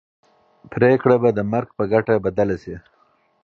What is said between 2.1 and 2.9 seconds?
بدله شي.